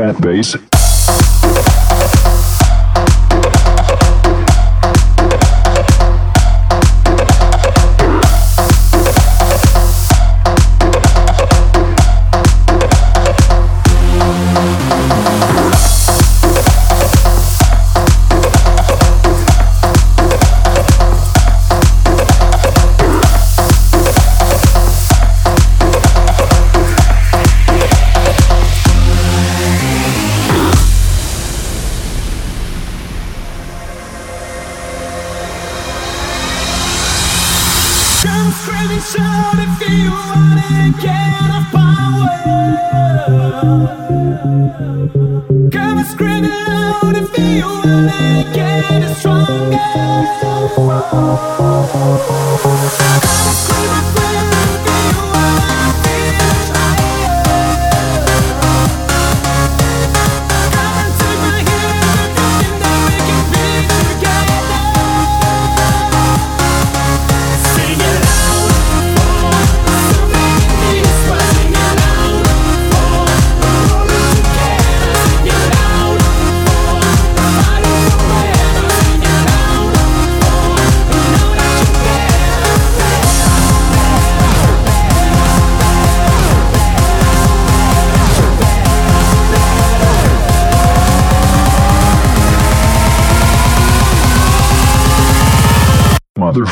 fat 0.00 0.18
bass. 0.22 0.69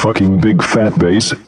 Motherfucking 0.09 0.40
big 0.40 0.62
fat 0.62 0.99
bass. 0.99 1.48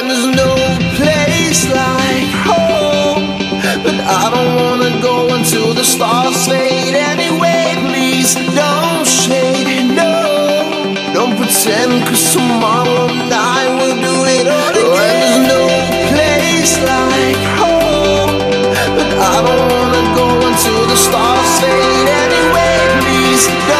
And 0.00 0.08
there's 0.08 0.34
no 0.34 0.54
place 0.96 1.68
like 1.68 2.32
home. 2.48 3.36
But 3.84 4.00
I 4.00 4.30
don't 4.32 4.56
wanna 4.56 4.98
go 5.02 5.34
until 5.34 5.74
the 5.74 5.84
stars 5.84 6.46
fade 6.46 6.94
anyway. 6.94 7.76
Please 7.84 8.32
don't 8.56 9.06
shade, 9.06 9.92
no. 9.94 10.16
Don't 11.12 11.36
pretend, 11.36 12.06
cause 12.08 12.32
tomorrow 12.32 13.08
night 13.28 13.68
we'll 13.76 14.00
do 14.00 14.16
it 14.24 14.46
all 14.48 14.72
again. 14.72 14.88
And 15.04 15.20
there's 15.20 15.40
no 15.52 15.62
place 16.12 16.74
like 16.92 17.42
home. 17.60 18.32
But 18.96 19.10
I 19.20 19.36
don't 19.44 19.66
wanna 19.74 20.04
go 20.16 20.26
until 20.48 20.82
the 20.92 20.96
stars 20.96 21.60
fade 21.60 22.08
anyway. 22.24 22.76
Please. 23.04 23.79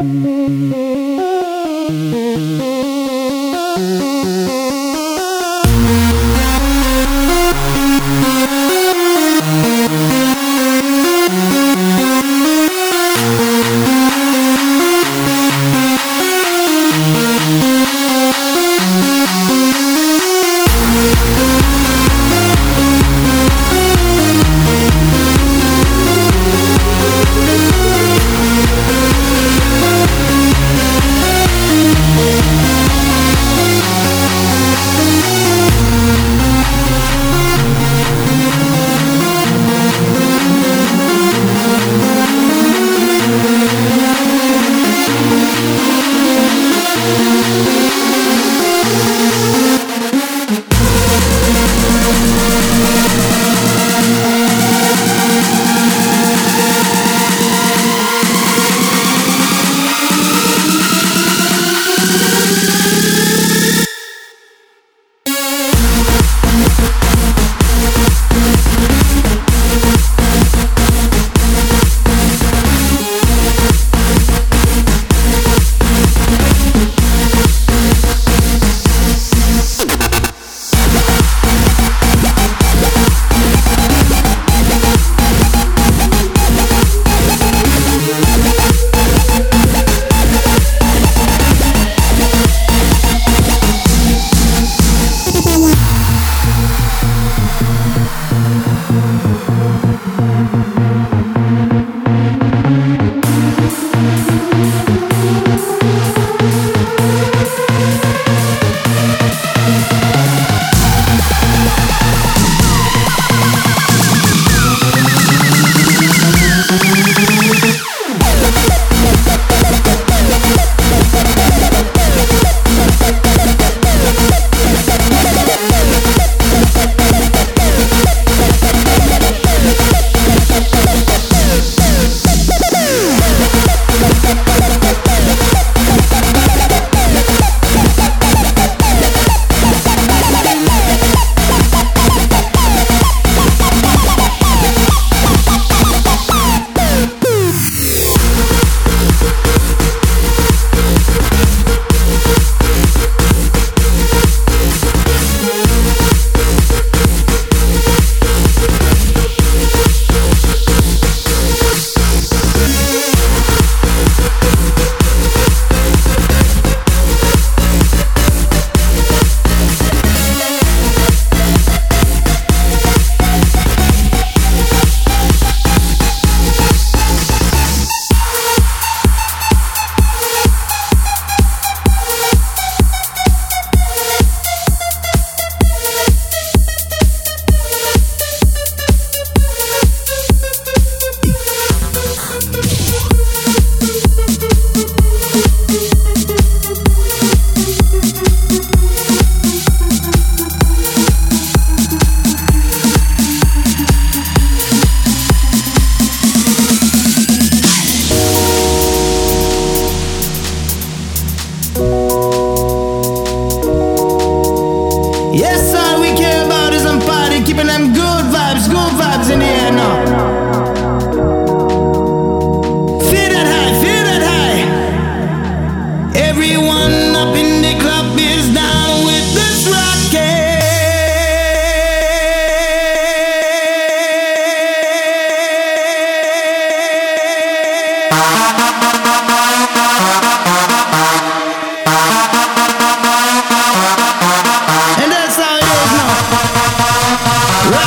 Mm-hmm. 0.00 0.87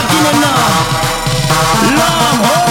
Maginana 0.02 0.52
Lam 1.97 2.70